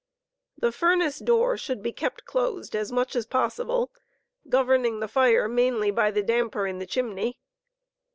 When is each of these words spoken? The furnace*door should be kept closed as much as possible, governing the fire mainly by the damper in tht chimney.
The 0.57 0.71
furnace*door 0.71 1.57
should 1.57 1.83
be 1.83 1.91
kept 1.93 2.25
closed 2.25 2.75
as 2.75 2.91
much 2.91 3.15
as 3.15 3.27
possible, 3.27 3.91
governing 4.49 4.99
the 4.99 5.07
fire 5.07 5.47
mainly 5.47 5.91
by 5.91 6.09
the 6.09 6.23
damper 6.23 6.65
in 6.65 6.79
tht 6.79 6.89
chimney. 6.89 7.37